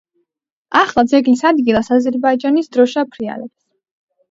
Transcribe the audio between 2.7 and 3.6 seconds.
დროშა ფრიალებს.